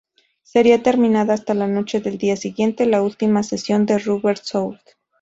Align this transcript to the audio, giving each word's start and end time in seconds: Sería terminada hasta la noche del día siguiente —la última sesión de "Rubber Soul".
Sería 0.41 0.81
terminada 0.81 1.35
hasta 1.35 1.53
la 1.53 1.67
noche 1.67 1.99
del 1.99 2.17
día 2.17 2.35
siguiente 2.35 2.87
—la 2.87 3.03
última 3.03 3.43
sesión 3.43 3.85
de 3.85 3.99
"Rubber 3.99 4.39
Soul". 4.39 4.79